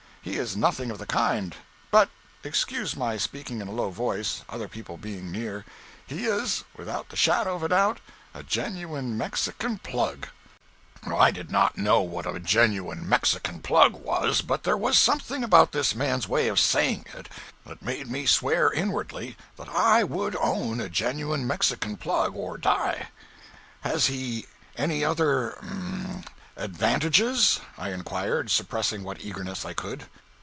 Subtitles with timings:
[0.23, 1.55] He is nothing of the kind;
[1.89, 7.55] but—excuse my speaking in a low voice, other people being near—he is, without the shadow
[7.55, 7.99] of a doubt,
[8.35, 10.27] a Genuine Mexican Plug!"
[11.03, 14.99] 179.jpg (96K) I did not know what a Genuine Mexican Plug was, but there was
[14.99, 17.27] something about this man's way of saying it,
[17.65, 23.07] that made me swear inwardly that I would own a Genuine Mexican Plug, or die.
[23.81, 24.45] "Has he
[24.77, 30.05] any other—er—advantages?" I inquired, suppressing what eagerness I could.